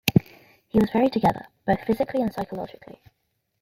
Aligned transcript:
He 0.67 0.79
was 0.79 0.89
very 0.89 1.11
together 1.11 1.45
both 1.67 1.81
physically 1.81 2.23
and 2.23 2.33
psychologically. 2.33 3.03